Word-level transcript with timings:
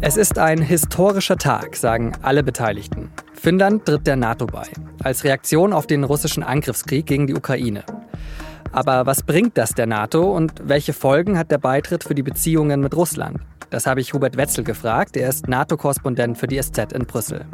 Es 0.00 0.18
ist 0.18 0.38
ein 0.38 0.60
historischer 0.60 1.38
Tag, 1.38 1.76
sagen 1.76 2.12
alle 2.22 2.42
Beteiligten. 2.42 3.10
Finnland 3.32 3.84
tritt 3.86 4.06
der 4.06 4.16
NATO 4.16 4.46
bei, 4.46 4.68
als 5.02 5.24
Reaktion 5.24 5.72
auf 5.72 5.86
den 5.86 6.04
russischen 6.04 6.42
Angriffskrieg 6.42 7.06
gegen 7.06 7.26
die 7.26 7.34
Ukraine. 7.34 7.84
Aber 8.70 9.06
was 9.06 9.22
bringt 9.22 9.56
das 9.56 9.70
der 9.70 9.86
NATO 9.86 10.30
und 10.30 10.52
welche 10.64 10.92
Folgen 10.92 11.38
hat 11.38 11.50
der 11.50 11.58
Beitritt 11.58 12.04
für 12.04 12.14
die 12.14 12.22
Beziehungen 12.22 12.80
mit 12.80 12.94
Russland? 12.94 13.38
Das 13.70 13.86
habe 13.86 14.00
ich 14.00 14.12
Hubert 14.12 14.36
Wetzel 14.36 14.62
gefragt. 14.62 15.16
Er 15.16 15.28
ist 15.28 15.48
NATO-Korrespondent 15.48 16.38
für 16.38 16.46
die 16.46 16.62
SZ 16.62 16.92
in 16.92 17.06
Brüssel. 17.06 17.46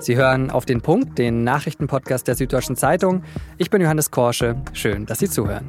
Sie 0.00 0.16
hören 0.16 0.50
auf 0.50 0.64
den 0.64 0.80
Punkt, 0.80 1.18
den 1.18 1.44
Nachrichtenpodcast 1.44 2.26
der 2.26 2.34
Süddeutschen 2.34 2.76
Zeitung. 2.76 3.22
Ich 3.58 3.70
bin 3.70 3.80
Johannes 3.80 4.10
Korsche. 4.10 4.56
Schön, 4.72 5.06
dass 5.06 5.18
Sie 5.18 5.28
zuhören. 5.28 5.68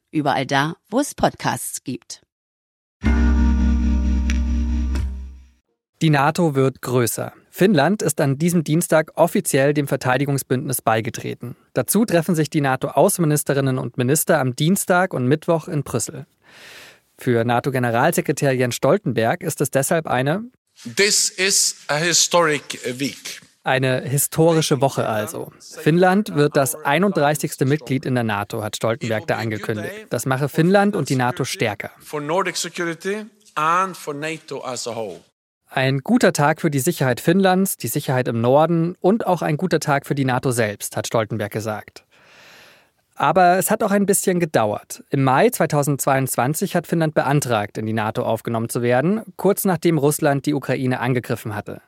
überall 0.11 0.45
da, 0.45 0.75
wo 0.89 0.99
es 0.99 1.15
Podcasts 1.15 1.83
gibt. 1.83 2.21
Die 6.01 6.09
NATO 6.09 6.55
wird 6.55 6.81
größer. 6.81 7.31
Finnland 7.51 8.01
ist 8.01 8.21
an 8.21 8.37
diesem 8.37 8.63
Dienstag 8.63 9.11
offiziell 9.15 9.73
dem 9.73 9.87
Verteidigungsbündnis 9.87 10.81
beigetreten. 10.81 11.55
Dazu 11.73 12.05
treffen 12.05 12.33
sich 12.33 12.49
die 12.49 12.61
NATO-Außenministerinnen 12.61 13.77
und 13.77 13.97
Minister 13.97 14.39
am 14.39 14.55
Dienstag 14.55 15.13
und 15.13 15.27
Mittwoch 15.27 15.67
in 15.67 15.83
Brüssel. 15.83 16.25
Für 17.19 17.45
NATO-Generalsekretär 17.45 18.53
Jens 18.53 18.75
Stoltenberg 18.75 19.43
ist 19.43 19.61
es 19.61 19.69
deshalb 19.69 20.07
eine 20.07 20.49
This 20.95 21.29
is 21.29 21.75
a 21.87 21.97
historic 21.97 22.79
week. 22.97 23.41
Eine 23.63 24.01
historische 24.01 24.81
Woche 24.81 25.07
also. 25.07 25.51
Finnland 25.59 26.33
wird 26.33 26.57
das 26.57 26.73
31. 26.73 27.59
Mitglied 27.65 28.07
in 28.07 28.15
der 28.15 28.23
NATO, 28.23 28.63
hat 28.63 28.75
Stoltenberg 28.75 29.27
da 29.27 29.37
angekündigt. 29.37 30.07
Das 30.09 30.25
mache 30.25 30.49
Finnland 30.49 30.95
und 30.95 31.09
die 31.09 31.15
NATO 31.15 31.43
stärker. 31.43 31.91
Ein 35.69 35.99
guter 35.99 36.33
Tag 36.33 36.59
für 36.59 36.71
die 36.71 36.79
Sicherheit 36.79 37.21
Finnlands, 37.21 37.77
die 37.77 37.87
Sicherheit 37.87 38.27
im 38.27 38.41
Norden 38.41 38.95
und 38.99 39.27
auch 39.27 39.43
ein 39.43 39.57
guter 39.57 39.79
Tag 39.79 40.07
für 40.07 40.15
die 40.15 40.25
NATO 40.25 40.51
selbst, 40.51 40.97
hat 40.97 41.05
Stoltenberg 41.05 41.51
gesagt. 41.51 42.03
Aber 43.15 43.59
es 43.59 43.69
hat 43.69 43.83
auch 43.83 43.91
ein 43.91 44.07
bisschen 44.07 44.39
gedauert. 44.39 45.03
Im 45.11 45.23
Mai 45.23 45.49
2022 45.51 46.75
hat 46.75 46.87
Finnland 46.87 47.13
beantragt, 47.13 47.77
in 47.77 47.85
die 47.85 47.93
NATO 47.93 48.23
aufgenommen 48.23 48.69
zu 48.69 48.81
werden, 48.81 49.21
kurz 49.37 49.63
nachdem 49.63 49.99
Russland 49.99 50.47
die 50.47 50.55
Ukraine 50.55 50.99
angegriffen 50.99 51.55
hatte. 51.55 51.81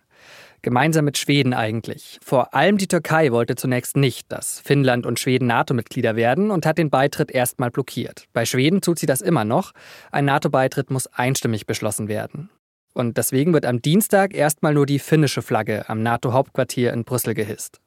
Gemeinsam 0.64 1.04
mit 1.04 1.18
Schweden 1.18 1.54
eigentlich. 1.54 2.20
Vor 2.24 2.54
allem 2.54 2.78
die 2.78 2.88
Türkei 2.88 3.34
wollte 3.34 3.56
zunächst 3.56 3.98
nicht, 3.98 4.32
dass 4.32 4.62
Finnland 4.62 5.06
und 5.06 5.20
Schweden 5.20 5.46
NATO-Mitglieder 5.46 6.16
werden 6.16 6.52
und 6.52 6.66
hat 6.66 6.78
den 6.78 6.90
Beitritt 6.90 7.32
erstmal 7.32 7.70
blockiert. 7.70 8.28
Bei 8.32 8.46
Schweden 8.46 8.80
tut 8.80 8.98
sie 8.98 9.06
das 9.06 9.20
immer 9.20 9.44
noch. 9.44 9.74
Ein 10.10 10.24
NATO-Beitritt 10.24 10.90
muss 10.90 11.08
einstimmig 11.08 11.66
beschlossen 11.66 12.08
werden. 12.08 12.50
Und 12.94 13.18
deswegen 13.18 13.52
wird 13.52 13.66
am 13.66 13.82
Dienstag 13.82 14.34
erstmal 14.34 14.74
nur 14.74 14.86
die 14.86 15.00
finnische 15.00 15.42
Flagge 15.42 15.90
am 15.90 16.02
NATO-Hauptquartier 16.02 16.94
in 16.94 17.04
Brüssel 17.04 17.34
gehisst. 17.34 17.83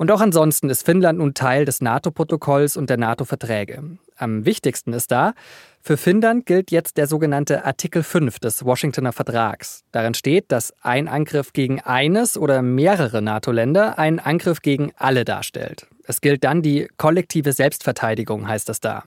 Und 0.00 0.10
auch 0.10 0.22
ansonsten 0.22 0.70
ist 0.70 0.86
Finnland 0.86 1.18
nun 1.18 1.34
Teil 1.34 1.66
des 1.66 1.82
NATO-Protokolls 1.82 2.78
und 2.78 2.88
der 2.88 2.96
NATO-Verträge. 2.96 3.98
Am 4.16 4.46
wichtigsten 4.46 4.94
ist 4.94 5.10
da, 5.10 5.34
für 5.82 5.98
Finnland 5.98 6.46
gilt 6.46 6.70
jetzt 6.70 6.96
der 6.96 7.06
sogenannte 7.06 7.66
Artikel 7.66 8.02
5 8.02 8.38
des 8.38 8.64
Washingtoner 8.64 9.12
Vertrags. 9.12 9.84
Darin 9.92 10.14
steht, 10.14 10.50
dass 10.52 10.72
ein 10.80 11.06
Angriff 11.06 11.52
gegen 11.52 11.82
eines 11.82 12.38
oder 12.38 12.62
mehrere 12.62 13.20
NATO-Länder 13.20 13.98
einen 13.98 14.20
Angriff 14.20 14.62
gegen 14.62 14.90
alle 14.96 15.26
darstellt. 15.26 15.86
Es 16.04 16.22
gilt 16.22 16.44
dann 16.44 16.62
die 16.62 16.88
kollektive 16.96 17.52
Selbstverteidigung, 17.52 18.48
heißt 18.48 18.70
es 18.70 18.80
da. 18.80 19.04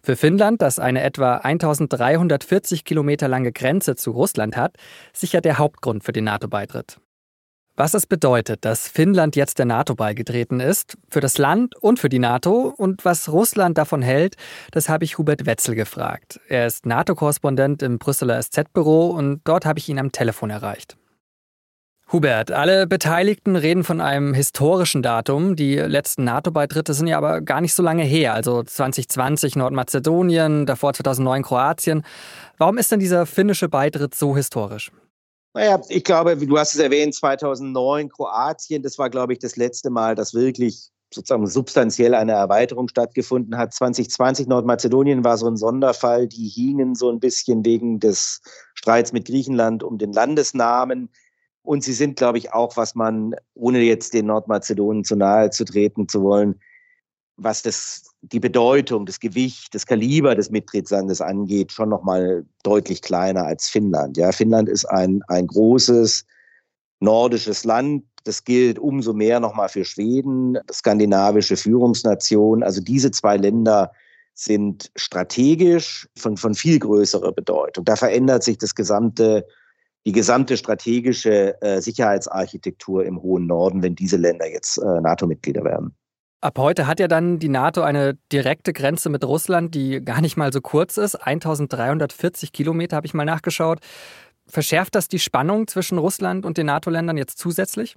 Für 0.00 0.16
Finnland, 0.16 0.62
das 0.62 0.78
eine 0.78 1.02
etwa 1.02 1.36
1340 1.36 2.86
Kilometer 2.86 3.28
lange 3.28 3.52
Grenze 3.52 3.94
zu 3.94 4.12
Russland 4.12 4.56
hat, 4.56 4.78
sicher 5.12 5.42
der 5.42 5.58
Hauptgrund 5.58 6.02
für 6.02 6.12
den 6.12 6.24
NATO-Beitritt. 6.24 6.96
Was 7.76 7.92
es 7.92 8.06
bedeutet, 8.06 8.64
dass 8.64 8.86
Finnland 8.86 9.34
jetzt 9.34 9.58
der 9.58 9.66
NATO 9.66 9.96
beigetreten 9.96 10.60
ist, 10.60 10.96
für 11.08 11.18
das 11.18 11.38
Land 11.38 11.74
und 11.74 11.98
für 11.98 12.08
die 12.08 12.20
NATO 12.20 12.72
und 12.76 13.04
was 13.04 13.28
Russland 13.28 13.78
davon 13.78 14.00
hält, 14.00 14.36
das 14.70 14.88
habe 14.88 15.02
ich 15.02 15.18
Hubert 15.18 15.44
Wetzel 15.44 15.74
gefragt. 15.74 16.38
Er 16.48 16.68
ist 16.68 16.86
NATO-Korrespondent 16.86 17.82
im 17.82 17.98
Brüsseler 17.98 18.40
SZ-Büro 18.40 19.08
und 19.08 19.40
dort 19.42 19.66
habe 19.66 19.80
ich 19.80 19.88
ihn 19.88 19.98
am 19.98 20.12
Telefon 20.12 20.50
erreicht. 20.50 20.96
Hubert, 22.12 22.52
alle 22.52 22.86
Beteiligten 22.86 23.56
reden 23.56 23.82
von 23.82 24.00
einem 24.00 24.34
historischen 24.34 25.02
Datum. 25.02 25.56
Die 25.56 25.74
letzten 25.74 26.22
NATO-Beitritte 26.22 26.94
sind 26.94 27.08
ja 27.08 27.18
aber 27.18 27.40
gar 27.40 27.60
nicht 27.60 27.74
so 27.74 27.82
lange 27.82 28.04
her. 28.04 28.34
Also 28.34 28.62
2020 28.62 29.56
Nordmazedonien, 29.56 30.64
davor 30.66 30.92
2009 30.92 31.42
Kroatien. 31.42 32.04
Warum 32.56 32.78
ist 32.78 32.92
denn 32.92 33.00
dieser 33.00 33.26
finnische 33.26 33.68
Beitritt 33.68 34.14
so 34.14 34.36
historisch? 34.36 34.92
Naja, 35.54 35.80
ich 35.88 36.02
glaube, 36.02 36.36
du 36.36 36.58
hast 36.58 36.74
es 36.74 36.80
erwähnt, 36.80 37.14
2009 37.14 38.08
Kroatien, 38.08 38.82
das 38.82 38.98
war, 38.98 39.08
glaube 39.08 39.32
ich, 39.32 39.38
das 39.38 39.54
letzte 39.56 39.88
Mal, 39.88 40.16
dass 40.16 40.34
wirklich 40.34 40.90
sozusagen 41.14 41.46
substanziell 41.46 42.14
eine 42.14 42.32
Erweiterung 42.32 42.88
stattgefunden 42.88 43.56
hat. 43.56 43.72
2020 43.72 44.48
Nordmazedonien 44.48 45.22
war 45.22 45.38
so 45.38 45.46
ein 45.46 45.56
Sonderfall. 45.56 46.26
Die 46.26 46.48
hingen 46.48 46.96
so 46.96 47.08
ein 47.08 47.20
bisschen 47.20 47.64
wegen 47.64 48.00
des 48.00 48.42
Streits 48.74 49.12
mit 49.12 49.26
Griechenland 49.26 49.84
um 49.84 49.96
den 49.96 50.12
Landesnamen. 50.12 51.08
Und 51.62 51.84
sie 51.84 51.92
sind, 51.92 52.16
glaube 52.16 52.38
ich, 52.38 52.52
auch, 52.52 52.76
was 52.76 52.96
man, 52.96 53.36
ohne 53.54 53.78
jetzt 53.80 54.12
den 54.12 54.26
Nordmazedonen 54.26 55.04
zu 55.04 55.14
nahe 55.14 55.50
zu 55.50 55.64
treten 55.64 56.08
zu 56.08 56.22
wollen, 56.22 56.60
was 57.36 57.62
das, 57.62 58.04
die 58.22 58.40
Bedeutung, 58.40 59.06
das 59.06 59.20
Gewicht, 59.20 59.74
das 59.74 59.86
Kaliber 59.86 60.34
des 60.34 60.50
Mitgliedslandes 60.50 61.20
angeht, 61.20 61.72
schon 61.72 61.88
nochmal 61.88 62.44
deutlich 62.62 63.02
kleiner 63.02 63.44
als 63.44 63.68
Finnland. 63.68 64.16
Ja, 64.16 64.32
Finnland 64.32 64.68
ist 64.68 64.84
ein, 64.86 65.22
ein 65.28 65.46
großes 65.46 66.24
nordisches 67.00 67.64
Land. 67.64 68.04
Das 68.24 68.44
gilt 68.44 68.78
umso 68.78 69.12
mehr 69.12 69.40
nochmal 69.40 69.68
für 69.68 69.84
Schweden, 69.84 70.58
skandinavische 70.72 71.56
Führungsnation. 71.56 72.62
Also 72.62 72.80
diese 72.80 73.10
zwei 73.10 73.36
Länder 73.36 73.92
sind 74.34 74.90
strategisch 74.96 76.08
von, 76.16 76.36
von 76.36 76.54
viel 76.54 76.78
größerer 76.78 77.32
Bedeutung. 77.32 77.84
Da 77.84 77.96
verändert 77.96 78.42
sich 78.42 78.58
das 78.58 78.74
gesamte 78.74 79.44
die 80.06 80.12
gesamte 80.12 80.56
strategische 80.56 81.60
äh, 81.62 81.80
Sicherheitsarchitektur 81.80 83.04
im 83.04 83.22
hohen 83.22 83.46
Norden, 83.46 83.82
wenn 83.82 83.94
diese 83.94 84.16
Länder 84.16 84.46
jetzt 84.50 84.76
äh, 84.78 85.00
NATO-Mitglieder 85.00 85.64
werden. 85.64 85.96
Ab 86.44 86.58
heute 86.58 86.86
hat 86.86 87.00
ja 87.00 87.08
dann 87.08 87.38
die 87.38 87.48
NATO 87.48 87.80
eine 87.80 88.18
direkte 88.30 88.74
Grenze 88.74 89.08
mit 89.08 89.24
Russland, 89.24 89.74
die 89.74 90.04
gar 90.04 90.20
nicht 90.20 90.36
mal 90.36 90.52
so 90.52 90.60
kurz 90.60 90.98
ist. 90.98 91.14
1340 91.14 92.52
Kilometer 92.52 92.96
habe 92.96 93.06
ich 93.06 93.14
mal 93.14 93.24
nachgeschaut. 93.24 93.78
Verschärft 94.46 94.94
das 94.94 95.08
die 95.08 95.18
Spannung 95.18 95.68
zwischen 95.68 95.96
Russland 95.96 96.44
und 96.44 96.58
den 96.58 96.66
NATO-Ländern 96.66 97.16
jetzt 97.16 97.38
zusätzlich? 97.38 97.96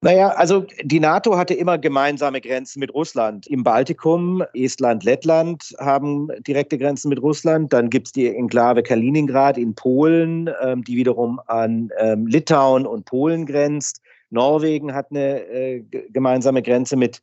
Naja, 0.00 0.28
also 0.28 0.64
die 0.84 1.00
NATO 1.00 1.36
hatte 1.36 1.54
immer 1.54 1.76
gemeinsame 1.76 2.40
Grenzen 2.40 2.78
mit 2.78 2.94
Russland. 2.94 3.48
Im 3.48 3.64
Baltikum, 3.64 4.44
Estland, 4.54 5.02
Lettland 5.02 5.74
haben 5.80 6.28
direkte 6.46 6.78
Grenzen 6.78 7.08
mit 7.08 7.20
Russland. 7.20 7.72
Dann 7.72 7.90
gibt 7.90 8.06
es 8.06 8.12
die 8.12 8.28
Enklave 8.28 8.84
Kaliningrad 8.84 9.58
in 9.58 9.74
Polen, 9.74 10.48
ähm, 10.62 10.84
die 10.84 10.96
wiederum 10.96 11.40
an 11.48 11.90
ähm, 11.98 12.28
Litauen 12.28 12.86
und 12.86 13.06
Polen 13.06 13.44
grenzt. 13.44 14.00
Norwegen 14.30 14.94
hat 14.94 15.06
eine 15.10 15.40
äh, 15.48 15.82
gemeinsame 16.10 16.62
Grenze 16.62 16.94
mit, 16.94 17.22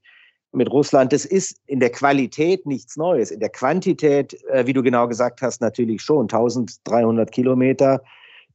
mit 0.55 0.71
Russland. 0.71 1.13
Das 1.13 1.25
ist 1.25 1.59
in 1.67 1.79
der 1.79 1.91
Qualität 1.91 2.65
nichts 2.65 2.97
Neues. 2.97 3.31
In 3.31 3.39
der 3.39 3.49
Quantität, 3.49 4.33
äh, 4.49 4.65
wie 4.65 4.73
du 4.73 4.81
genau 4.81 5.07
gesagt 5.07 5.41
hast, 5.41 5.61
natürlich 5.61 6.01
schon. 6.01 6.23
1300 6.23 7.31
Kilometer 7.31 8.01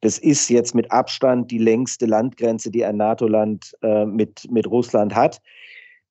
das 0.00 0.19
ist 0.19 0.49
jetzt 0.49 0.75
mit 0.75 0.91
Abstand 0.91 1.50
die 1.50 1.58
längste 1.58 2.06
Landgrenze, 2.06 2.70
die 2.70 2.85
ein 2.85 2.97
NATO-Land 2.97 3.76
äh, 3.82 4.06
mit, 4.06 4.50
mit 4.50 4.67
Russland 4.67 5.14
hat. 5.14 5.41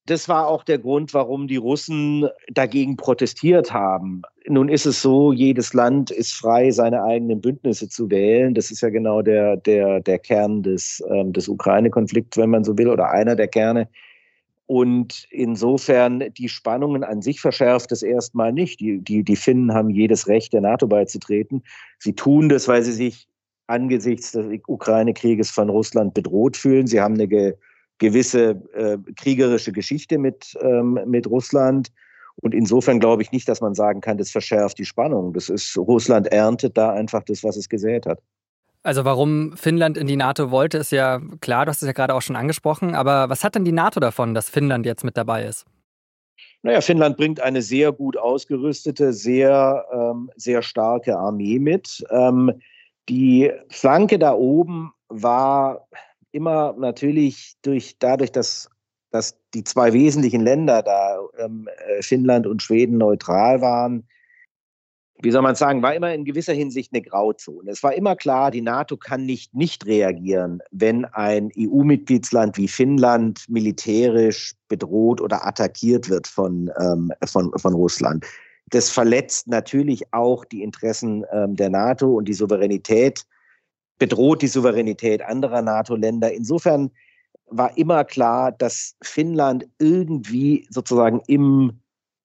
Das 0.05 0.27
war 0.27 0.47
auch 0.47 0.63
der 0.63 0.79
Grund, 0.79 1.13
warum 1.13 1.47
die 1.47 1.57
Russen 1.57 2.27
dagegen 2.51 2.97
protestiert 2.97 3.71
haben. 3.73 4.23
Nun 4.47 4.69
ist 4.69 4.87
es 4.87 5.01
so, 5.01 5.33
jedes 5.33 5.73
Land 5.73 6.09
ist 6.09 6.33
frei, 6.33 6.71
seine 6.71 7.03
eigenen 7.03 7.41
Bündnisse 7.41 7.89
zu 7.89 8.09
wählen. 8.09 8.55
Das 8.55 8.71
ist 8.71 8.81
ja 8.81 8.89
genau 8.89 9.21
der, 9.21 9.57
der, 9.57 9.99
der 9.99 10.17
Kern 10.17 10.63
des, 10.63 11.03
ähm, 11.11 11.33
des 11.33 11.47
Ukraine-Konflikts, 11.47 12.37
wenn 12.37 12.49
man 12.49 12.63
so 12.63 12.77
will, 12.77 12.89
oder 12.89 13.11
einer 13.11 13.35
der 13.35 13.47
Kerne. 13.47 13.87
Und 14.71 15.25
insofern 15.31 16.31
die 16.37 16.47
Spannungen 16.47 17.03
an 17.03 17.23
sich 17.23 17.41
verschärft 17.41 17.91
es 17.91 18.03
erstmal 18.03 18.53
nicht. 18.53 18.79
Die, 18.79 18.99
die, 18.99 19.23
die 19.23 19.35
Finnen 19.35 19.73
haben 19.73 19.89
jedes 19.89 20.27
Recht, 20.27 20.53
der 20.53 20.61
NATO 20.61 20.85
beizutreten. 20.85 21.63
Sie 21.97 22.13
tun 22.13 22.49
das, 22.49 22.67
weil 22.67 22.83
sie 22.83 22.91
sich 22.91 23.27
angesichts 23.65 24.31
des 24.31 24.45
Ukraine-Krieges 24.67 25.49
von 25.49 25.69
Russland 25.69 26.13
bedroht 26.13 26.55
fühlen. 26.55 26.85
Sie 26.85 27.01
haben 27.01 27.15
eine 27.15 27.27
ge 27.27 27.55
gewisse 27.97 28.61
äh, 28.75 28.99
kriegerische 29.15 29.71
Geschichte 29.71 30.19
mit, 30.19 30.55
ähm, 30.61 30.99
mit 31.07 31.25
Russland. 31.25 31.91
Und 32.35 32.53
insofern 32.53 32.99
glaube 32.99 33.23
ich 33.23 33.31
nicht, 33.31 33.49
dass 33.49 33.61
man 33.61 33.73
sagen 33.73 34.01
kann, 34.01 34.19
das 34.19 34.29
verschärft 34.29 34.77
die 34.77 34.85
Spannung. 34.85 35.33
Das 35.33 35.49
ist, 35.49 35.75
Russland 35.79 36.27
erntet 36.27 36.77
da 36.77 36.93
einfach 36.93 37.23
das, 37.23 37.43
was 37.43 37.57
es 37.57 37.69
gesät 37.69 38.05
hat. 38.05 38.21
Also 38.81 39.03
warum 39.03 39.57
Finnland 39.57 39.97
in 39.97 40.07
die 40.07 40.15
NATO 40.15 40.51
wollte, 40.51 40.77
ist 40.77 40.91
ja 40.91 41.19
klar, 41.41 41.65
du 41.65 41.69
hast 41.69 41.81
es 41.81 41.87
ja 41.87 41.93
gerade 41.93 42.15
auch 42.15 42.21
schon 42.21 42.37
angesprochen. 42.37 42.95
Aber 42.95 43.29
was 43.29 43.43
hat 43.43 43.55
denn 43.55 43.65
die 43.65 43.71
NATO 43.71 43.99
davon, 43.99 44.33
dass 44.33 44.49
Finnland 44.49 44.85
jetzt 44.85 45.03
mit 45.03 45.17
dabei 45.17 45.43
ist? 45.45 45.65
Naja, 46.61 46.81
Finnland 46.81 47.17
bringt 47.17 47.41
eine 47.41 47.61
sehr 47.61 47.91
gut 47.91 48.17
ausgerüstete, 48.17 49.13
sehr, 49.13 49.85
ähm, 49.93 50.29
sehr 50.35 50.61
starke 50.61 51.17
Armee 51.17 51.59
mit. 51.59 52.03
Ähm, 52.09 52.51
die 53.07 53.51
Flanke 53.69 54.19
da 54.19 54.33
oben 54.33 54.91
war 55.07 55.87
immer 56.31 56.75
natürlich 56.77 57.55
durch, 57.61 57.97
dadurch, 57.99 58.31
dass, 58.31 58.69
dass 59.11 59.37
die 59.53 59.63
zwei 59.63 59.93
wesentlichen 59.93 60.41
Länder 60.41 60.83
da, 60.83 61.19
ähm, 61.37 61.67
äh, 61.87 62.01
Finnland 62.01 62.45
und 62.45 62.61
Schweden, 62.61 62.97
neutral 62.97 63.61
waren, 63.61 64.07
wie 65.21 65.31
soll 65.31 65.41
man 65.41 65.55
sagen, 65.55 65.81
war 65.81 65.93
immer 65.93 66.13
in 66.13 66.23
gewisser 66.23 66.53
Hinsicht 66.53 66.93
eine 66.93 67.01
Grauzone. 67.01 67.71
Es 67.71 67.83
war 67.83 67.93
immer 67.93 68.15
klar, 68.15 68.51
die 68.51 68.61
NATO 68.61 68.95
kann 68.95 69.25
nicht 69.25 69.53
nicht 69.53 69.85
reagieren, 69.85 70.61
wenn 70.71 71.05
ein 71.05 71.51
EU-Mitgliedsland 71.57 72.57
wie 72.57 72.69
Finnland 72.69 73.43
militärisch 73.49 74.53
bedroht 74.69 75.19
oder 75.19 75.45
attackiert 75.45 76.09
wird 76.09 76.27
von, 76.27 76.71
ähm, 76.79 77.11
von, 77.25 77.51
von 77.57 77.73
Russland. 77.73 78.25
Das 78.69 78.89
verletzt 78.89 79.47
natürlich 79.47 80.13
auch 80.13 80.45
die 80.45 80.63
Interessen 80.63 81.25
ähm, 81.33 81.55
der 81.55 81.69
NATO 81.69 82.13
und 82.13 82.25
die 82.25 82.33
Souveränität, 82.33 83.25
bedroht 83.97 84.41
die 84.41 84.47
Souveränität 84.47 85.21
anderer 85.21 85.61
NATO-Länder. 85.61 86.31
Insofern 86.31 86.91
war 87.47 87.77
immer 87.77 88.05
klar, 88.05 88.53
dass 88.53 88.95
Finnland 89.01 89.67
irgendwie 89.79 90.65
sozusagen 90.69 91.21
im, 91.27 91.81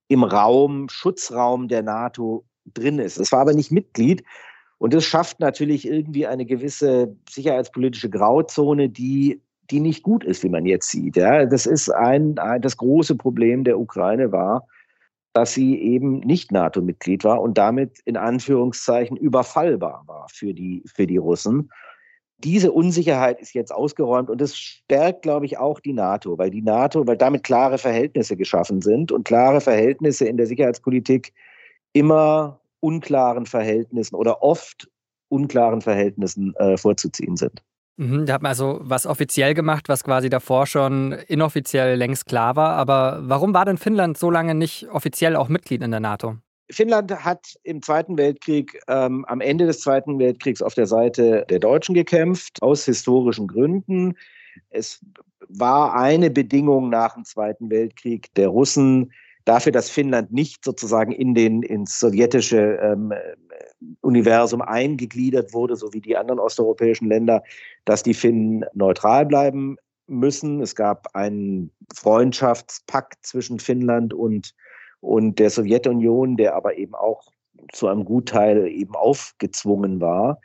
im 0.07 0.23
Raum, 0.23 0.89
Schutzraum 0.89 1.67
der 1.67 1.83
NATO 1.83 2.45
drin 2.73 2.99
ist. 2.99 3.19
Es 3.19 3.33
war 3.33 3.41
aber 3.41 3.55
nicht 3.55 3.71
Mitglied. 3.71 4.25
Und 4.79 4.93
das 4.93 5.05
schafft 5.05 5.41
natürlich 5.41 5.87
irgendwie 5.87 6.27
eine 6.27 6.45
gewisse 6.45 7.17
sicherheitspolitische 7.29 8.11
Grauzone, 8.11 8.89
die, 8.89 9.41
die 9.71 9.81
nicht 9.81 10.03
gut 10.03 10.25
ist, 10.25 10.43
wie 10.43 10.49
man 10.49 10.67
jetzt 10.67 10.91
sieht. 10.91 11.17
Ja, 11.17 11.47
das 11.47 11.67
ist 11.67 11.91
ein, 11.91 12.39
ein 12.39 12.61
das 12.61 12.77
große 12.77 13.15
Problem 13.15 13.65
der 13.65 13.79
Ukraine 13.79 14.33
war, 14.33 14.67
dass 15.33 15.55
sie 15.55 15.81
eben 15.81 16.21
nicht 16.21 16.53
NATO-Mitglied 16.53 17.25
war 17.25 17.41
und 17.41 17.59
damit 17.59 17.99
in 18.05 18.17
Anführungszeichen 18.17 19.17
überfallbar 19.17 20.05
war 20.07 20.27
für 20.31 20.55
die, 20.55 20.83
für 20.87 21.07
die 21.07 21.17
Russen. 21.17 21.71
Diese 22.39 22.73
Unsicherheit 22.73 23.41
ist 23.41 23.55
jetzt 23.55 23.73
ausgeräumt 23.73 24.29
und 24.29 24.41
das 24.41 24.57
stärkt, 24.57 25.23
glaube 25.23 25.47
ich, 25.47 25.57
auch 25.59 25.81
die 25.81 25.93
NATO, 25.93 26.37
weil 26.37 26.51
die 26.51 26.63
NATO, 26.63 27.07
weil 27.07 27.17
damit 27.17 27.43
klare 27.43 27.79
Verhältnisse 27.79 28.37
geschaffen 28.37 28.81
sind 28.83 29.13
und 29.13 29.25
klare 29.25 29.61
Verhältnisse 29.61 30.27
in 30.27 30.37
der 30.37 30.47
Sicherheitspolitik 30.47 31.33
immer 31.95 32.61
unklaren 32.81 33.47
Verhältnissen 33.47 34.15
oder 34.15 34.43
oft 34.43 34.91
unklaren 35.29 35.81
Verhältnissen 35.81 36.55
äh, 36.57 36.77
vorzuziehen 36.77 37.37
sind. 37.37 37.63
Mhm, 37.97 38.27
da 38.27 38.35
hat 38.35 38.43
man 38.43 38.51
also 38.51 38.81
was 38.83 39.07
offiziell 39.07 39.55
gemacht, 39.55 39.89
was 39.89 40.05
quasi 40.05 40.29
davor 40.29 40.67
schon 40.67 41.13
inoffiziell 41.13 41.97
längst 41.97 42.27
klar 42.27 42.57
war. 42.57 42.71
Aber 42.71 43.21
warum 43.23 43.55
war 43.55 43.65
denn 43.65 43.79
Finnland 43.79 44.19
so 44.19 44.31
lange 44.31 44.55
nicht 44.55 44.89
offiziell 44.91 45.37
auch 45.37 45.49
Mitglied 45.49 45.83
in 45.83 45.93
der 45.93 46.01
NATO? 46.01 46.37
Finnland 46.71 47.13
hat 47.25 47.57
im 47.63 47.83
Zweiten 47.83 48.17
Weltkrieg, 48.17 48.81
ähm, 48.89 49.25
am 49.27 49.41
Ende 49.41 49.67
des 49.67 49.81
Zweiten 49.81 50.19
Weltkriegs 50.19 50.63
auf 50.63 50.75
der 50.75 50.87
Seite 50.87 51.45
der 51.49 51.59
Deutschen 51.59 51.95
gekämpft, 51.95 52.63
aus 52.63 52.85
historischen 52.85 53.47
Gründen. 53.47 54.17
Es 54.71 55.01
war 55.49 55.95
eine 55.95 56.31
Bedingung 56.31 56.89
nach 56.89 57.15
dem 57.15 57.25
Zweiten 57.25 57.71
Weltkrieg 57.71 58.33
der 58.35 58.49
Russen, 58.49 59.13
dafür, 59.45 59.73
dass 59.73 59.91
Finnland 59.91 60.33
nicht 60.33 60.65
sozusagen 60.65 61.13
in 61.13 61.35
den, 61.35 61.63
ins 61.63 62.01
sowjetische 62.01 62.79
ähm, 62.83 63.13
Universum 64.01 64.63
eingegliedert 64.63 65.53
wurde, 65.53 65.77
so 65.77 65.93
wie 65.93 66.01
die 66.01 66.17
anderen 66.17 66.39
osteuropäischen 66.41 67.09
Länder, 67.09 67.43
dass 67.85 68.03
die 68.03 68.15
Finnen 68.15 68.65
neutral 68.73 69.27
bleiben 69.27 69.77
müssen. 70.07 70.61
Es 70.61 70.75
gab 70.75 71.15
einen 71.15 71.71
Freundschaftspakt 71.95 73.25
zwischen 73.27 73.59
Finnland 73.59 74.15
und, 74.15 74.55
und 75.01 75.39
der 75.39 75.51
Sowjetunion, 75.51 76.37
der 76.37 76.55
aber 76.55 76.77
eben 76.77 76.95
auch 76.95 77.23
zu 77.73 77.89
einem 77.89 78.05
Gutteil 78.05 78.67
eben 78.69 78.95
aufgezwungen 78.95 80.01
war. 80.01 80.41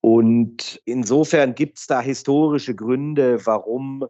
Und 0.00 0.80
insofern 0.84 1.54
gibt 1.54 1.78
es 1.78 1.86
da 1.86 2.00
historische 2.00 2.74
Gründe, 2.74 3.44
warum 3.46 4.04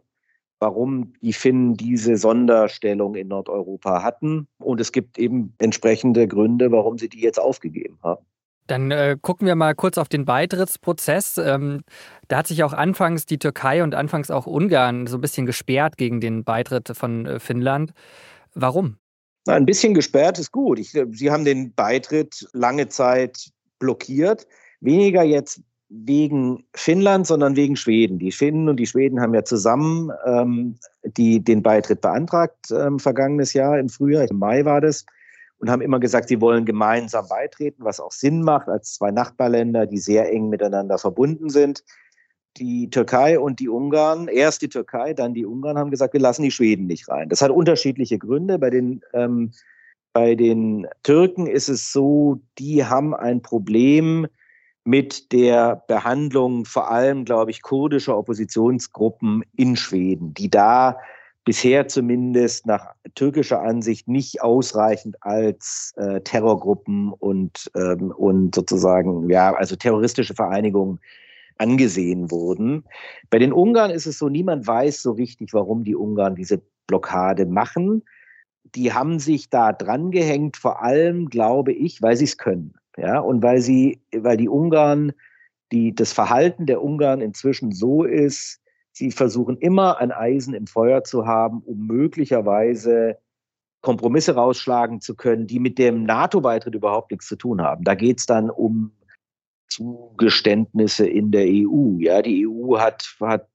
warum 0.65 1.13
die 1.21 1.33
Finnen 1.33 1.75
diese 1.75 2.17
Sonderstellung 2.17 3.13
in 3.13 3.27
Nordeuropa 3.27 4.01
hatten. 4.01 4.47
Und 4.57 4.81
es 4.81 4.91
gibt 4.91 5.19
eben 5.19 5.53
entsprechende 5.59 6.27
Gründe, 6.27 6.71
warum 6.71 6.97
sie 6.97 7.07
die 7.07 7.21
jetzt 7.21 7.39
aufgegeben 7.39 7.99
haben. 8.01 8.25
Dann 8.65 8.89
äh, 8.89 9.15
gucken 9.21 9.45
wir 9.45 9.53
mal 9.53 9.75
kurz 9.75 9.99
auf 9.99 10.09
den 10.09 10.25
Beitrittsprozess. 10.25 11.37
Ähm, 11.37 11.83
da 12.29 12.37
hat 12.37 12.47
sich 12.47 12.63
auch 12.63 12.73
anfangs 12.73 13.27
die 13.27 13.37
Türkei 13.37 13.83
und 13.83 13.93
anfangs 13.93 14.31
auch 14.31 14.47
Ungarn 14.47 15.05
so 15.05 15.17
ein 15.17 15.21
bisschen 15.21 15.45
gesperrt 15.45 15.97
gegen 15.97 16.19
den 16.19 16.43
Beitritt 16.43 16.91
von 16.95 17.27
äh, 17.27 17.39
Finnland. 17.39 17.93
Warum? 18.55 18.97
Na, 19.45 19.53
ein 19.53 19.67
bisschen 19.67 19.93
gesperrt 19.93 20.39
ist 20.39 20.51
gut. 20.51 20.79
Ich, 20.79 20.93
sie 21.11 21.29
haben 21.29 21.45
den 21.45 21.75
Beitritt 21.75 22.47
lange 22.53 22.87
Zeit 22.87 23.51
blockiert. 23.77 24.47
Weniger 24.81 25.21
jetzt 25.21 25.61
wegen 25.89 26.65
Finnland, 26.73 27.27
sondern 27.27 27.55
wegen 27.55 27.75
Schweden. 27.75 28.17
Die 28.19 28.31
Finnen 28.31 28.69
und 28.69 28.77
die 28.77 28.87
Schweden 28.87 29.21
haben 29.21 29.33
ja 29.33 29.43
zusammen 29.43 30.11
ähm, 30.25 30.77
die, 31.03 31.43
den 31.43 31.61
Beitritt 31.61 32.01
beantragt 32.01 32.71
ähm, 32.71 32.99
vergangenes 32.99 33.53
Jahr 33.53 33.79
im 33.79 33.89
Frühjahr, 33.89 34.29
im 34.29 34.39
Mai 34.39 34.65
war 34.65 34.81
das, 34.81 35.05
und 35.59 35.69
haben 35.69 35.81
immer 35.81 35.99
gesagt, 35.99 36.27
sie 36.27 36.41
wollen 36.41 36.65
gemeinsam 36.65 37.27
beitreten, 37.29 37.85
was 37.85 37.99
auch 37.99 38.11
Sinn 38.11 38.41
macht 38.41 38.67
als 38.67 38.95
zwei 38.95 39.11
Nachbarländer, 39.11 39.85
die 39.85 39.99
sehr 39.99 40.31
eng 40.31 40.49
miteinander 40.49 40.97
verbunden 40.97 41.49
sind. 41.49 41.83
Die 42.57 42.89
Türkei 42.89 43.39
und 43.39 43.59
die 43.59 43.69
Ungarn, 43.69 44.27
erst 44.27 44.61
die 44.61 44.69
Türkei, 44.69 45.13
dann 45.13 45.33
die 45.33 45.45
Ungarn 45.45 45.77
haben 45.77 45.91
gesagt, 45.91 46.13
wir 46.13 46.21
lassen 46.21 46.43
die 46.43 46.51
Schweden 46.51 46.87
nicht 46.87 47.07
rein. 47.09 47.29
Das 47.29 47.41
hat 47.41 47.51
unterschiedliche 47.51 48.17
Gründe. 48.17 48.59
Bei 48.59 48.69
den 48.69 49.01
ähm, 49.13 49.51
bei 50.15 50.35
den 50.35 50.87
Türken 51.03 51.45
ist 51.45 51.67
es 51.67 51.91
so, 51.91 52.39
die 52.57 52.85
haben 52.85 53.13
ein 53.13 53.41
Problem, 53.41 54.27
mit 54.85 55.31
der 55.31 55.83
Behandlung 55.87 56.63
vor 56.63 56.91
allem, 56.91 57.25
glaube 57.25 57.51
ich, 57.51 57.63
kurdischer 57.63 58.17
Oppositionsgruppen 58.17 59.43
in 59.55 59.75
Schweden, 59.75 60.33
die 60.33 60.49
da 60.49 60.97
bisher 61.43 61.87
zumindest 61.87 62.65
nach 62.65 62.93
türkischer 63.15 63.61
Ansicht 63.61 64.07
nicht 64.07 64.41
ausreichend 64.41 65.17
als 65.21 65.93
äh, 65.97 66.21
Terrorgruppen 66.21 67.11
und, 67.13 67.69
ähm, 67.75 68.11
und 68.11 68.55
sozusagen, 68.55 69.29
ja, 69.29 69.53
also 69.53 69.75
terroristische 69.75 70.35
Vereinigungen 70.35 70.99
angesehen 71.57 72.29
wurden. 72.31 72.83
Bei 73.29 73.39
den 73.39 73.53
Ungarn 73.53 73.91
ist 73.91 74.05
es 74.05 74.19
so, 74.19 74.29
niemand 74.29 74.67
weiß 74.67 75.01
so 75.01 75.11
richtig, 75.11 75.53
warum 75.53 75.83
die 75.83 75.95
Ungarn 75.95 76.35
diese 76.35 76.61
Blockade 76.87 77.45
machen. 77.45 78.03
Die 78.75 78.93
haben 78.93 79.19
sich 79.19 79.49
da 79.49 79.71
dran 79.71 80.11
gehängt, 80.11 80.57
vor 80.57 80.83
allem, 80.83 81.29
glaube 81.29 81.71
ich, 81.71 82.01
weil 82.01 82.17
sie 82.17 82.25
es 82.25 82.37
können. 82.37 82.73
Ja, 82.97 83.19
und 83.19 83.43
weil 83.43 83.61
sie, 83.61 84.01
weil 84.15 84.37
die 84.37 84.49
Ungarn, 84.49 85.11
die, 85.71 85.93
das 85.93 86.13
Verhalten 86.13 86.65
der 86.65 86.81
Ungarn 86.81 87.21
inzwischen 87.21 87.71
so 87.71 88.03
ist, 88.03 88.61
sie 88.91 89.11
versuchen 89.11 89.57
immer 89.57 89.99
ein 89.99 90.11
Eisen 90.11 90.53
im 90.53 90.67
Feuer 90.67 91.03
zu 91.03 91.25
haben, 91.25 91.61
um 91.65 91.87
möglicherweise 91.87 93.17
Kompromisse 93.81 94.35
rausschlagen 94.35 95.01
zu 95.01 95.15
können, 95.15 95.45
die 95.45 95.59
mit 95.59 95.77
dem 95.77 96.03
NATO-Beitritt 96.03 96.73
überhaupt 96.73 97.11
nichts 97.11 97.27
zu 97.27 97.35
tun 97.35 97.61
haben. 97.61 97.83
Da 97.83 97.95
geht 97.95 98.19
es 98.19 98.25
dann 98.25 98.49
um 98.49 98.91
Zugeständnisse 99.67 101.07
in 101.07 101.31
der 101.31 101.45
EU. 101.45 101.97
Ja, 101.99 102.21
die 102.21 102.47
EU 102.47 102.79
hat, 102.79 103.15
hat 103.19 103.47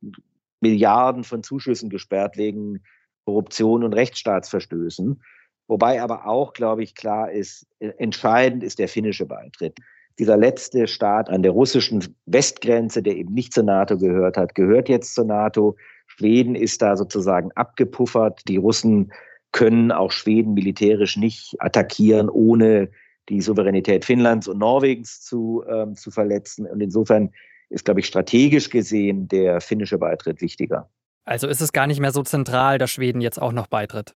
Milliarden 0.60 1.24
von 1.24 1.42
Zuschüssen 1.42 1.88
gesperrt 1.88 2.36
wegen 2.36 2.80
Korruption 3.24 3.82
und 3.82 3.94
Rechtsstaatsverstößen. 3.94 5.22
Wobei 5.70 6.02
aber 6.02 6.26
auch, 6.26 6.52
glaube 6.52 6.82
ich, 6.82 6.96
klar 6.96 7.30
ist, 7.30 7.64
äh, 7.78 7.92
entscheidend 7.98 8.64
ist 8.64 8.80
der 8.80 8.88
finnische 8.88 9.24
Beitritt. 9.24 9.78
Dieser 10.18 10.36
letzte 10.36 10.88
Staat 10.88 11.30
an 11.30 11.44
der 11.44 11.52
russischen 11.52 12.16
Westgrenze, 12.26 13.04
der 13.04 13.14
eben 13.14 13.32
nicht 13.32 13.54
zur 13.54 13.62
NATO 13.62 13.96
gehört 13.96 14.36
hat, 14.36 14.56
gehört 14.56 14.88
jetzt 14.88 15.14
zur 15.14 15.26
NATO. 15.26 15.76
Schweden 16.08 16.56
ist 16.56 16.82
da 16.82 16.96
sozusagen 16.96 17.52
abgepuffert. 17.52 18.40
Die 18.48 18.56
Russen 18.56 19.12
können 19.52 19.92
auch 19.92 20.10
Schweden 20.10 20.54
militärisch 20.54 21.16
nicht 21.16 21.54
attackieren, 21.60 22.28
ohne 22.28 22.90
die 23.28 23.40
Souveränität 23.40 24.04
Finnlands 24.04 24.48
und 24.48 24.58
Norwegens 24.58 25.20
zu, 25.20 25.62
ähm, 25.68 25.94
zu 25.94 26.10
verletzen. 26.10 26.66
Und 26.66 26.80
insofern 26.80 27.30
ist, 27.68 27.84
glaube 27.84 28.00
ich, 28.00 28.06
strategisch 28.06 28.70
gesehen 28.70 29.28
der 29.28 29.60
finnische 29.60 29.98
Beitritt 29.98 30.40
wichtiger. 30.40 30.90
Also 31.24 31.46
ist 31.46 31.60
es 31.60 31.72
gar 31.72 31.86
nicht 31.86 32.00
mehr 32.00 32.10
so 32.10 32.24
zentral, 32.24 32.78
dass 32.78 32.90
Schweden 32.90 33.20
jetzt 33.20 33.40
auch 33.40 33.52
noch 33.52 33.68
beitritt. 33.68 34.16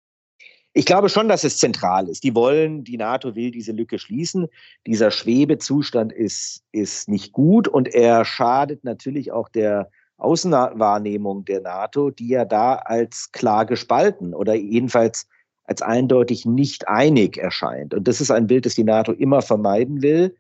Ich 0.73 0.85
glaube 0.85 1.09
schon, 1.09 1.29
dass 1.29 1.43
es 1.43 1.59
zentral 1.59 2.09
ist. 2.09 2.23
Die 2.23 2.35
wollen, 2.35 2.85
die 2.85 2.97
NATO 2.97 3.35
will 3.35 3.51
diese 3.51 3.73
Lücke 3.73 3.99
schließen. 3.99 4.47
Dieser 4.87 5.11
Schwebezustand 5.11 6.13
ist, 6.13 6.63
ist 6.71 7.09
nicht 7.09 7.33
gut 7.33 7.67
und 7.67 7.93
er 7.93 8.25
schadet 8.25 8.85
natürlich 8.85 9.33
auch 9.33 9.49
der 9.49 9.91
Außenwahrnehmung 10.19 11.45
der 11.45 11.61
NATO, 11.61 12.11
die 12.11 12.29
ja 12.29 12.45
da 12.45 12.75
als 12.77 13.33
klar 13.33 13.67
gespalten 13.67 14.35
oder 14.35 14.55
jedenfalls 14.55 15.27
als 15.65 15.83
eindeutig 15.83 16.47
nicht 16.47 16.89
einig 16.89 17.37
erscheint. 17.37 17.95
Und 17.95 18.07
das 18.07 18.21
ist 18.21 18.31
ein 18.31 18.47
Bild, 18.47 18.67
das 18.67 18.75
die 18.75 18.85
NATO 18.85 19.13
immer 19.13 19.43
vermeiden 19.43 20.03
will. 20.03 20.37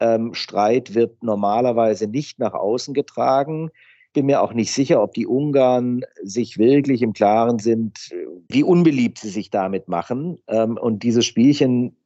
Ähm, 0.00 0.34
Streit 0.34 0.94
wird 0.94 1.22
normalerweise 1.22 2.06
nicht 2.06 2.38
nach 2.38 2.54
außen 2.54 2.92
getragen 2.92 3.70
bin 4.12 4.26
mir 4.26 4.42
auch 4.42 4.52
nicht 4.52 4.72
sicher, 4.72 5.02
ob 5.02 5.14
die 5.14 5.26
Ungarn 5.26 6.02
sich 6.22 6.58
wirklich 6.58 7.02
im 7.02 7.12
Klaren 7.12 7.58
sind, 7.58 8.10
wie 8.48 8.64
unbeliebt 8.64 9.18
sie 9.18 9.28
sich 9.28 9.50
damit 9.50 9.88
machen. 9.88 10.38
Ähm, 10.48 10.76
und 10.76 11.02
diese 11.02 11.22
Spielchen 11.22 11.96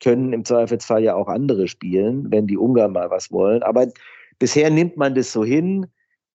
können 0.00 0.32
im 0.32 0.44
Zweifelsfall 0.44 1.02
ja 1.02 1.14
auch 1.14 1.28
andere 1.28 1.68
spielen, 1.68 2.30
wenn 2.30 2.46
die 2.46 2.58
Ungarn 2.58 2.92
mal 2.92 3.10
was 3.10 3.32
wollen. 3.32 3.62
Aber 3.62 3.88
bisher 4.38 4.70
nimmt 4.70 4.96
man 4.96 5.14
das 5.14 5.32
so 5.32 5.44
hin. 5.44 5.86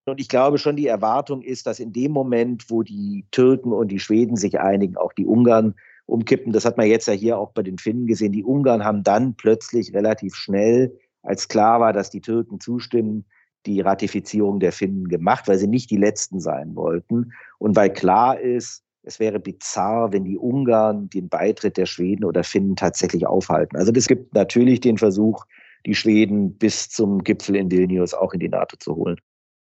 Und 0.06 0.20
ich 0.20 0.30
glaube 0.30 0.58
schon, 0.58 0.76
die 0.76 0.88
Erwartung 0.88 1.44
ist, 1.44 1.68
dass 1.68 1.80
in 1.80 1.94
dem 1.94 2.12
Moment, 2.12 2.66
wo 2.70 2.82
die 2.82 3.26
Türken 3.32 3.72
und 3.72 3.90
die 3.90 4.00
Schweden 4.00 4.38
sich 4.38 4.60
einigen, 4.60 4.98
auch 4.98 5.14
die 5.14 5.28
Ungarn 5.28 5.76
umkippen. 6.08 6.52
Das 6.52 6.66
hat 6.66 6.78
man 6.78 6.88
jetzt 6.88 7.08
ja 7.08 7.14
hier 7.14 7.38
auch 7.38 7.52
bei 7.52 7.62
den 7.62 7.78
Finnen 7.78 8.08
gesehen. 8.08 8.32
Die 8.32 8.44
Ungarn 8.44 8.84
haben 8.84 9.04
dann 9.04 9.36
plötzlich 9.36 9.94
relativ 9.94 10.34
schnell, 10.34 10.98
als 11.22 11.48
klar 11.48 11.80
war, 11.80 11.94
dass 11.94 12.10
die 12.10 12.22
Türken 12.22 12.60
zustimmen, 12.60 13.26
die 13.66 13.82
Ratifizierung 13.82 14.60
der 14.60 14.72
Finnen 14.72 15.08
gemacht, 15.08 15.48
weil 15.48 15.58
sie 15.58 15.68
nicht 15.68 15.92
die 15.92 15.98
Letzten 15.98 16.40
sein 16.40 16.76
wollten 16.76 17.32
und 17.58 17.76
weil 17.76 17.92
klar 17.92 18.40
ist, 18.40 18.84
es 19.04 19.20
wäre 19.20 19.40
bizarr, 19.40 20.12
wenn 20.12 20.26
die 20.26 20.38
Ungarn 20.38 21.10
den 21.10 21.30
Beitritt 21.30 21.78
der 21.78 21.86
Schweden 21.86 22.26
oder 22.26 22.44
Finnen 22.44 22.76
tatsächlich 22.76 23.26
aufhalten. 23.26 23.78
Also 23.78 23.92
es 23.96 24.08
gibt 24.08 24.34
natürlich 24.34 24.82
den 24.82 24.98
Versuch, 24.98 25.46
die 25.86 25.96
Schweden 25.96 26.58
bis 26.58 26.90
zum 26.90 27.24
Gipfel 27.24 27.56
in 27.56 27.72
Vilnius 27.72 28.14
auch 28.14 28.34
in 28.34 28.40
die 28.40 28.50
NATO 28.50 28.78
zu 28.78 28.96
holen. 28.96 29.18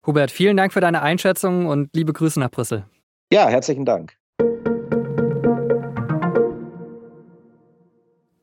Hubert, 0.06 0.32
vielen 0.32 0.56
Dank 0.56 0.72
für 0.72 0.80
deine 0.80 1.02
Einschätzung 1.02 1.66
und 1.66 1.94
liebe 1.94 2.12
Grüße 2.12 2.40
nach 2.40 2.50
Brüssel. 2.50 2.84
Ja, 3.32 3.48
herzlichen 3.48 3.84
Dank. 3.84 4.16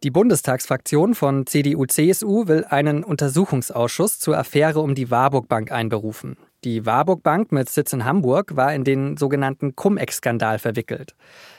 Die 0.02 0.12
Bundestagsfraktion 0.12 1.14
von 1.14 1.46
CDU-CSU 1.46 2.48
will 2.48 2.64
einen 2.70 3.04
Untersuchungsausschuss 3.04 4.18
zur 4.18 4.38
Affäre 4.38 4.80
um 4.80 4.96
die 4.96 5.12
Warburg 5.12 5.50
Bank 5.50 5.74
einberufen. 5.74 6.38
Die 6.64 6.86
Warburg 6.86 7.22
Bank 7.22 7.52
mit 7.52 7.68
Sitz 7.68 7.92
in 7.92 8.06
Hamburg 8.06 8.56
war 8.56 8.74
in 8.74 8.86
den 8.86 9.18
sogenannten 9.18 9.76
Cum-Ex-Skandal 9.76 10.58
verwickelt, 10.58 11.16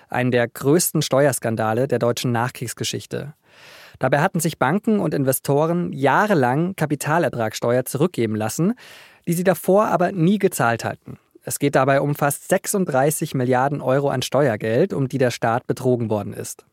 einen 0.09 0.31
der 0.31 0.49
größten 0.49 1.03
Steuerskandale 1.03 1.87
der 1.87 1.99
deutschen 1.99 2.33
Nachkriegsgeschichte. 2.33 3.35
Dabei 3.99 4.21
hatten 4.21 4.41
sich 4.41 4.59
Banken 4.59 5.01
und 5.01 5.13
Investoren 5.13 5.93
jahrelang 5.93 6.75
Kapitalertragssteuer 6.77 7.85
zurückgeben 7.85 8.37
lassen, 8.37 8.73
die 9.29 9.35
sie 9.35 9.45
davor 9.45 9.89
aber 9.89 10.13
nie 10.13 10.39
gezahlt 10.39 10.83
hatten. 10.83 11.19
Es 11.45 11.59
geht 11.59 11.75
dabei 11.75 12.01
um 12.01 12.15
fast 12.15 12.49
36 12.49 13.35
Milliarden 13.35 13.83
Euro 13.83 14.09
an 14.09 14.23
Steuergeld, 14.23 14.95
um 14.95 15.09
die 15.09 15.19
der 15.19 15.31
Staat 15.31 15.67
betrogen 15.67 16.09
worden 16.09 16.33
ist. 16.33 16.65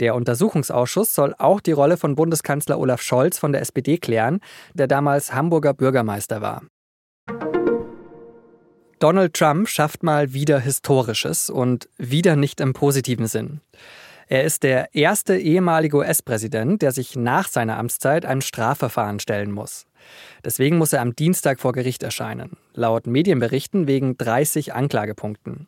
Der 0.00 0.14
Untersuchungsausschuss 0.14 1.14
soll 1.14 1.34
auch 1.38 1.60
die 1.60 1.72
Rolle 1.72 1.96
von 1.96 2.14
Bundeskanzler 2.14 2.78
Olaf 2.78 3.02
Scholz 3.02 3.38
von 3.38 3.52
der 3.52 3.60
SPD 3.60 3.98
klären, 3.98 4.40
der 4.74 4.86
damals 4.86 5.32
Hamburger 5.32 5.74
Bürgermeister 5.74 6.40
war. 6.40 6.62
Donald 8.98 9.34
Trump 9.34 9.68
schafft 9.68 10.04
mal 10.04 10.32
wieder 10.32 10.60
Historisches 10.60 11.50
und 11.50 11.88
wieder 11.98 12.36
nicht 12.36 12.60
im 12.60 12.72
positiven 12.72 13.26
Sinn. 13.26 13.60
Er 14.28 14.44
ist 14.44 14.62
der 14.62 14.94
erste 14.94 15.36
ehemalige 15.36 15.96
US-Präsident, 15.96 16.82
der 16.82 16.92
sich 16.92 17.16
nach 17.16 17.48
seiner 17.48 17.78
Amtszeit 17.78 18.24
einem 18.24 18.40
Strafverfahren 18.40 19.18
stellen 19.18 19.50
muss. 19.50 19.86
Deswegen 20.44 20.78
muss 20.78 20.92
er 20.92 21.02
am 21.02 21.14
Dienstag 21.16 21.60
vor 21.60 21.72
Gericht 21.72 22.02
erscheinen, 22.02 22.56
laut 22.74 23.06
Medienberichten 23.06 23.86
wegen 23.86 24.16
30 24.16 24.72
Anklagepunkten. 24.72 25.66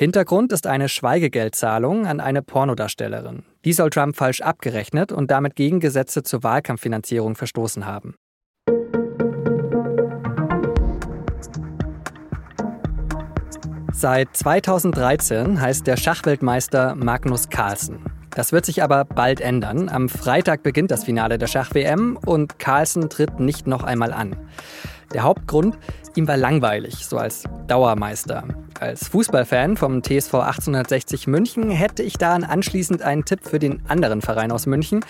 Hintergrund 0.00 0.52
ist 0.52 0.68
eine 0.68 0.88
Schweigegeldzahlung 0.88 2.06
an 2.06 2.20
eine 2.20 2.40
Pornodarstellerin. 2.40 3.42
Die 3.64 3.72
soll 3.72 3.90
Trump 3.90 4.14
falsch 4.14 4.40
abgerechnet 4.42 5.10
und 5.10 5.32
damit 5.32 5.56
gegen 5.56 5.80
Gesetze 5.80 6.22
zur 6.22 6.44
Wahlkampffinanzierung 6.44 7.34
verstoßen 7.34 7.84
haben. 7.84 8.14
Seit 13.92 14.36
2013 14.36 15.60
heißt 15.60 15.84
der 15.84 15.96
Schachweltmeister 15.96 16.94
Magnus 16.94 17.48
Carlsen. 17.48 17.98
Das 18.30 18.52
wird 18.52 18.66
sich 18.66 18.84
aber 18.84 19.04
bald 19.04 19.40
ändern. 19.40 19.88
Am 19.88 20.08
Freitag 20.08 20.62
beginnt 20.62 20.92
das 20.92 21.02
Finale 21.02 21.38
der 21.38 21.48
Schach-WM 21.48 22.16
und 22.24 22.60
Carlsen 22.60 23.10
tritt 23.10 23.40
nicht 23.40 23.66
noch 23.66 23.82
einmal 23.82 24.12
an. 24.12 24.36
Der 25.12 25.24
Hauptgrund, 25.24 25.76
ihm 26.14 26.28
war 26.28 26.36
langweilig, 26.36 27.04
so 27.04 27.16
als 27.16 27.42
Dauermeister. 27.66 28.44
Als 28.80 29.08
Fußballfan 29.08 29.76
vom 29.76 30.02
TSV 30.02 30.34
1860 30.34 31.26
München 31.26 31.70
hätte 31.70 32.04
ich 32.04 32.14
da 32.14 32.34
anschließend 32.34 33.02
einen 33.02 33.24
Tipp 33.24 33.40
für 33.42 33.58
den 33.58 33.82
anderen 33.88 34.22
Verein 34.22 34.52
aus 34.52 34.66
München. 34.66 35.04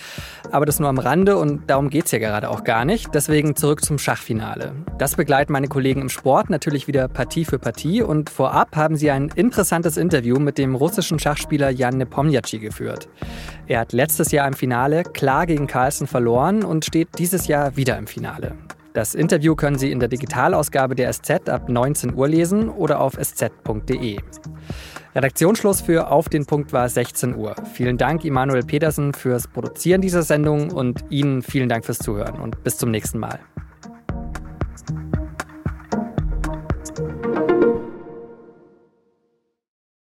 Aber 0.51 0.65
das 0.65 0.81
nur 0.81 0.89
am 0.89 0.99
Rande 0.99 1.37
und 1.37 1.69
darum 1.69 1.91
geht 1.91 2.07
es 2.07 2.13
ja 2.13 2.19
gerade 2.19 2.49
auch 2.49 2.65
gar 2.65 2.87
nicht. 2.87 3.15
Deswegen 3.15 3.57
zurück 3.57 3.85
zum 3.85 3.99
Schachfinale. 3.99 4.73
Das 4.97 5.17
begleiten 5.17 5.53
meine 5.53 5.69
Kollegen 5.69 6.01
im 6.01 6.09
Sport 6.09 6.49
natürlich 6.49 6.89
wieder 6.89 7.09
Partie 7.09 7.45
für 7.45 7.59
Partie 7.59 8.03
und 8.03 8.31
vorab 8.31 8.75
haben 8.75 8.97
sie 8.97 9.11
ein 9.11 9.31
interessantes 9.35 9.99
Interview 9.99 10.39
mit 10.39 10.57
dem 10.57 10.75
russischen 10.75 11.19
Schachspieler 11.19 11.69
Jan 11.69 11.99
Nepomniachtchi 11.99 12.61
geführt. 12.61 13.09
Er 13.67 13.81
hat 13.81 13.93
letztes 13.93 14.33
Jahr 14.33 14.49
im 14.49 14.55
Finale 14.55 15.03
klar 15.03 15.45
gegen 15.45 15.67
Carlsen 15.67 16.07
verloren 16.07 16.65
und 16.65 16.87
steht 16.87 17.09
dieses 17.19 17.49
Jahr 17.49 17.77
wieder 17.77 17.99
im 17.99 18.07
Finale. 18.07 18.55
Das 18.99 19.15
Interview 19.15 19.55
können 19.55 19.79
Sie 19.79 19.93
in 19.93 20.01
der 20.01 20.09
Digitalausgabe 20.09 20.97
der 20.97 21.13
SZ 21.13 21.49
ab 21.49 21.69
19 21.69 22.15
Uhr 22.15 22.27
lesen 22.27 22.69
oder 22.69 23.01
auf 23.01 23.13
sz.de. 23.17 24.19
Redaktionsschluss 25.15 25.83
für 25.83 26.11
Auf 26.11 26.29
den 26.29 26.47
Punkt 26.47 26.73
war 26.73 26.89
16 26.89 27.37
Uhr. 27.37 27.55
Vielen 27.75 27.97
Dank, 27.97 28.25
Immanuel 28.25 28.65
Petersen, 28.65 29.13
fürs 29.13 29.47
Produzieren 29.47 30.01
dieser 30.01 30.25
Sendung 30.25 30.73
und 30.73 31.05
Ihnen 31.11 31.43
vielen 31.43 31.69
Dank 31.69 31.85
fürs 31.85 31.99
Zuhören 31.99 32.41
und 32.41 32.65
bis 32.65 32.77
zum 32.77 32.91
nächsten 32.91 33.21
Mal. 33.21 33.39